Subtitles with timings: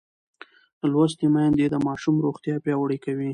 [0.91, 3.29] لوستې میندې د ماشوم روغتیا پیاوړې کوي.